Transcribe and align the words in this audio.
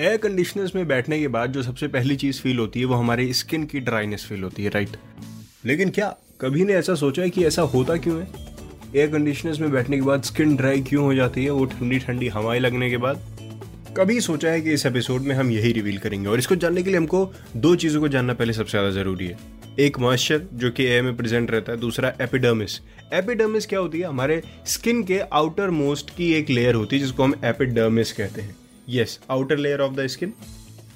Air 0.00 0.16
conditioners 0.16 0.74
में 0.74 0.86
बैठने 0.88 1.18
के 1.20 1.28
बाद 1.28 1.52
जो 1.52 1.62
सबसे 1.62 1.86
पहली 1.88 2.14
चीज़ 2.16 2.40
फील 2.42 2.58
होती 2.58 2.80
है, 2.80 2.86
वो 2.86 2.94
हमारे 2.94 3.32
स्किन 3.32 3.64
की 3.66 3.80
ड्राइनेस 3.80 4.24
फील 4.28 4.42
होती 4.42 4.64
है 4.64 4.70
राइट 4.70 4.96
लेकिन 5.64 5.90
क्या 5.90 6.06
कभी 6.40 6.64
ने 6.64 6.72
ऐसा 6.72 6.94
सोचा 6.94 7.22
है 7.22 7.30
कि 7.30 7.44
ऐसा 7.44 7.62
होता 7.64 7.96
क्यों 7.96 8.20
है? 8.20 8.28
एयर 8.96 9.10
कंडीशनर्स 9.10 9.58
में 9.60 9.70
बैठने 9.70 9.96
के 9.96 10.02
बाद 10.02 10.22
स्किन 10.22 10.54
ड्राई 10.56 10.80
क्यों 10.82 11.04
हो 11.04 11.14
जाती 11.14 11.44
है? 11.44 11.50
वो 11.50 11.64
ठंडी 11.64 11.98
ठंडी 11.98 12.28
हवाएँ 12.28 12.60
लगने 12.60 12.88
के 12.90 12.96
बाद 12.96 13.20
कभी 13.96 14.20
सोचा 14.20 14.50
है 14.50 14.60
कि 14.60 14.72
इस 14.72 14.86
एपिसोड 14.86 15.22
में 15.22 15.34
हम 15.36 15.50
यही 15.50 15.72
रिवील 15.72 15.98
करेंगे। 15.98 16.28
और 16.28 16.38
इसको 16.38 16.56
जानने 16.56 16.82
के 16.82 16.90
लिए 16.90 16.98
हमको 16.98 17.24
दो 17.56 17.74
चीज़ों 17.76 18.00
को 18.00 18.08
जानना 18.08 18.34
पहले 18.34 18.52
सबसे 18.52 18.70
ज़्यादा 18.70 18.90
ज़रूरी 18.90 19.26
है। 19.26 19.36
एक 19.78 19.98
मॉइस्चर 19.98 20.46
जो 20.54 20.70
कि 20.70 20.84
एयर 20.84 21.02
में 21.02 21.16
प्रेजेंट 21.16 21.50
रहता 21.50 21.72
है, 21.72 21.78
दूसरा 21.78 22.12
एपिडर्मिस 22.20 22.80
एपिडर्मिस 23.14 23.66
क्या 23.66 23.78
होती 23.78 24.00
है? 24.00 24.06
हमारे 24.06 24.42
स्किन 24.66 25.02
के 25.04 25.18
आउटर 25.20 25.70
मोस्ट 25.72 26.16
की 26.16 26.32
एक 26.34 26.50
लेयर 26.50 26.74
होती 26.74 26.96
है, 26.96 27.02
जिसको 27.02 27.22
हम 27.22 27.34
एपिडर्मिस 27.44 28.12
कहते 28.12 28.40
हैं। 28.40 28.56
Yes 28.90 29.20
outer 29.30 29.56
layer 29.56 29.80
of 29.80 29.94
the 29.94 30.06
skin 30.06 30.32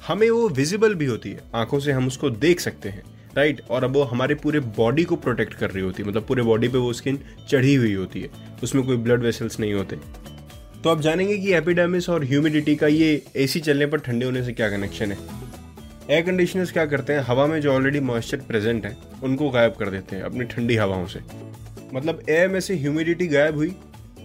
हमें 0.08 0.30
वो 0.30 0.48
विजिबल 0.48 0.94
भी 0.94 1.06
होती 1.06 1.30
है। 1.30 1.40
आँखों 1.54 1.80
से 1.80 1.92
हम 1.92 2.06
उसको 2.06 2.30
देख 2.30 2.60
सकते 2.60 2.88
हैं 2.88 3.02
राइट 3.36 3.56
right? 3.56 3.70
और 3.70 3.84
अब 3.84 3.92
वो 3.92 4.02
हमारे 4.02 4.34
पूरे 4.34 4.60
बॉडी 4.60 5.04
को 5.04 5.16
प्रोटेक्ट 5.16 5.54
कर 5.54 5.70
रही 5.70 5.82
होती 5.82 6.02
है। 6.02 6.08
मतलब 6.08 6.26
पूरे 6.26 6.42
बॉडी 6.42 6.68
पे 6.68 6.78
वो 6.78 6.92
स्किन 6.92 7.18
चढ़ी 7.48 7.74
हुई 7.74 7.94
होती 7.94 8.20
है। 8.20 8.28
उसमें 8.62 8.86
कोई 8.86 8.96
ब्लड 8.96 9.22
वेसल्स 9.22 9.60
नहीं 9.60 9.72
होते। 9.72 9.96
तो 10.82 10.90
आप 10.90 11.00
जानेंगे 11.00 11.38
कि 11.38 11.54
एपिडेमिस 11.54 12.08
और 12.10 12.24
ह्यूमिडिटी 12.24 12.76
का 12.76 12.86
ये 12.86 13.22
एसी 13.36 13.60
चलने 13.60 13.86
पर 13.86 13.98
ठंडे 13.98 14.26
होने 14.26 14.42
से 14.44 14.52
क्या 14.52 14.70
कनेक्शन 14.70 15.12
है? 15.12 15.18
एयर 16.10 16.22
कंडीशनर्स 16.22 16.72
क्या 16.72 16.86
करते 16.86 17.12
हैं? 17.12 17.20
हवा 17.20 17.46
में 17.46 17.60
जो 17.60 17.72
ऑलरेडी 17.72 18.00
मॉइस्चर 18.00 18.36
प्रेजेंट 18.36 18.86
है, 18.86 18.96
उनको 19.22 19.50
गायब 19.50 19.72
कर 19.72 19.90
देते 19.90 20.16
हैं 20.16 20.22
अपनी 20.22 20.44
ठंडी 20.44 20.76
हवाओं 20.76 21.06
से। 21.06 21.20
मतलब 21.94 22.22
एयर 22.28 22.48
में 22.48 22.60
से 22.60 22.76
ह्यूमिडिटी 22.76 23.26
गायब 23.26 23.54
हुई 23.54 23.76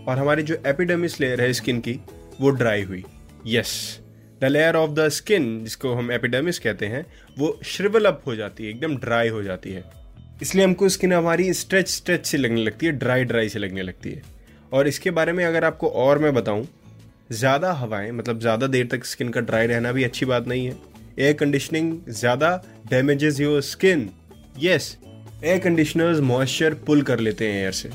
और 0.07 0.17
हमारी 0.17 0.44
जो 0.44 0.57
एपिडेमिस 0.66 1.22
लेयर 1.22 1.41
है 1.41 1.53
स्किन 1.53 1.79
की, 1.79 1.99
वो 2.41 2.49
ड्राई 2.49 2.83
हुई। 2.83 3.03
Yes 3.50 4.00
the 4.42 4.45
layer 4.45 4.75
of 4.75 4.92
the 4.92 5.08
skin 5.11 5.64
जिसको 5.64 5.94
हम 5.94 6.11
एपिडेमिस 6.11 6.59
कहते 6.59 6.86
हैं, 6.86 7.05
वो 7.38 7.59
श्रिवल 7.66 8.06
अप 8.06 8.22
हो 8.28 8.36
जाती 8.36 8.64
है, 8.64 8.69
एकदम 8.69 8.95
ड्राई 8.97 9.30
हो 9.30 9.44
जाती 9.44 9.72
है। 9.72 9.83
इसलिए 10.41 10.66
हमको 10.66 10.89
स्किन 10.89 11.14
हमारी 11.14 11.53
स्ट्रेच 11.53 11.88
स्ट्रेच 11.89 12.25
से 12.25 12.38
लगने 12.38 12.64
लगती 12.64 12.86
है 12.86 12.91
ड्राई 12.94 13.23
ड्राई 13.23 13.50
से 13.50 13.59
लगने 13.59 13.81
लगती 13.81 14.09
है। 14.09 14.22
और 14.73 14.88
इसके 14.88 15.11
बारे 15.11 15.33
में 15.33 15.44
अगर 15.45 15.66
आपको 15.66 15.88
और 15.88 16.19
मैं 16.19 16.33
बताऊँ, 16.33 16.67
ज़्यादा 17.31 17.72
हवाएँ 17.73 18.11
मतलब 18.11 18.39
ज़्यादा 18.39 18.67
देर 18.67 18.88
तक 18.88 19.06
स्किन 19.06 19.30
का 19.30 19.41
ड्राई 19.41 19.67
रहना 19.67 19.91
भी 19.91 20.03
अच्छी 20.03 20.25
बात 20.25 20.47
नहीं 20.47 20.66
है। 20.66 20.75
एयर 21.19 21.34
कंडीशनिंग 21.34 21.97
ज़्यादा 22.09 22.56
damages 22.89 23.39
your 23.39 23.61
skin 23.63 24.09
yes 24.59 24.97
air 25.44 25.59
conditioners 25.59 26.19
moisture 26.22 26.73
pull 26.88 27.02
कर 27.02 27.19
लेते 27.19 27.47
हैं 27.47 27.61
एयर 27.61 27.72
से। 27.72 27.89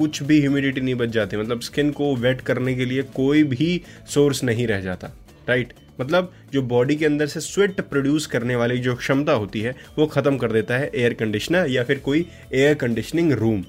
कुछ 0.00 0.22
भी 0.22 0.40
ह्यूमिडिटी 0.40 0.80
नहीं 0.80 0.94
बच 0.94 1.08
जाती। 1.10 1.36
मतलब 1.36 1.60
स्किन 1.62 1.90
को 1.92 2.14
वेट 2.16 2.40
करने 2.40 2.74
के 2.74 2.84
लिए 2.84 3.02
कोई 3.14 3.42
भी 3.44 3.80
सोर्स 4.08 4.42
नहीं 4.44 4.66
रह 4.66 4.80
जाता। 4.80 5.14
राइट 5.48 5.72
मतलब 6.00 6.32
जो 6.52 6.62
बॉडी 6.64 6.94
के 6.96 7.06
अंदर 7.06 7.26
से 7.26 7.40
स्वेट 7.40 7.80
प्रोड्यूस 7.80 8.26
करने 8.26 8.56
वाली 8.56 8.78
जो 8.78 8.94
क्षमता 8.96 9.32
होती 9.32 9.60
है, 9.60 9.74
वो 9.98 10.06
खत्म 10.06 10.36
कर 10.36 10.52
देता 10.52 10.78
है 10.78 10.90
एयर 10.94 11.14
कंडीशनर 11.14 11.70
या 11.70 11.84
फिर 11.84 11.98
कोई 11.98 12.24
air 12.54 12.74
conditioning 12.74 13.32
room 13.32 13.64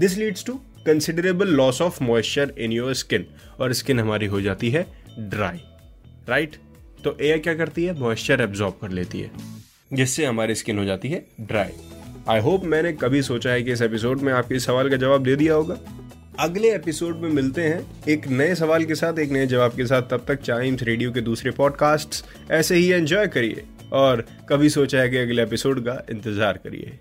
this 0.00 0.16
leads 0.18 0.44
to 0.44 0.54
considerable 0.86 1.48
loss 1.50 1.80
of 1.82 2.02
moisture 2.04 2.52
in 2.58 2.72
your 2.72 2.94
skin 2.94 3.26
और 3.60 3.72
स्किन 3.72 4.00
हमारी 4.00 4.26
हो 4.26 4.40
जाती 4.40 4.70
है 4.70 4.86
ड्राई 5.20 5.60
राइट 6.28 6.56
तो 7.04 7.16
एयर 7.20 7.38
क्या 7.38 7.54
करती 7.54 7.84
है? 7.84 7.98
मॉइस्चर 8.00 8.40
एब्जॉर्ब 8.40 8.78
कर 8.82 8.90
लेती 8.90 9.20
है, 9.20 9.30
जिससे 9.92 10.24
हमारी 10.26 10.54
स्किन 10.54 10.78
हो 10.78 10.84
जाती 10.84 11.08
है 11.08 11.24
ड्राई 11.42 11.70
आई 12.28 12.40
होप 12.40 12.64
मैंने 12.64 12.92
कभी 12.92 13.20
सोचा 13.22 13.50
है 13.50 13.62
कि 13.62 13.72
इस 13.72 13.82
एपिसोड 13.82 14.20
में 14.20 14.32
आपके 14.32 14.58
सवाल 14.58 14.88
का 14.90 14.96
जवाब 14.96 15.22
दे 15.24 15.36
दिया 15.36 15.54
होगा। 15.54 15.76
अगले 16.40 16.74
एपिसोड 16.74 17.16
में 17.16 17.28
मिलते 17.30 17.62
हैं 17.62 18.04
एक 18.08 18.28
नए 18.28 18.54
सवाल 18.54 18.84
के 18.84 18.94
साथ, 18.94 19.18
एक 19.18 19.30
नए 19.30 19.46
जवाब 19.46 19.76
के 19.76 19.86
साथ। 19.86 20.02
तब 20.02 20.24
तक 20.28 20.42
चाइम्स 20.42 20.82
रेडियो 20.82 21.12
के 21.12 21.20
दूसरे 21.20 21.50
पॉडकास्ट 21.50 22.24
ऐसे 22.50 22.74
ही 22.74 22.88
एंजॉय 22.88 23.26
करिए 23.26 23.64
और 23.92 24.24
कभी 24.48 24.68
सोचा 24.68 25.00
है 25.00 25.08
कि 25.08 25.16
अगले 25.16 25.42
एपिसोड 25.42 25.80
का 25.80 26.02
इंतज़ार 26.10 26.56
करिए। 26.64 26.98